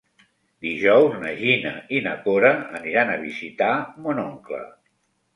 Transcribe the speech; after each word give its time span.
Dijous 0.67 1.17
na 1.23 1.33
Gina 1.41 1.73
i 1.97 1.99
na 2.07 2.13
Cora 2.23 2.49
aniran 2.79 3.11
a 3.11 3.19
visitar 3.25 3.75
mon 4.07 4.23
oncle. 4.23 4.63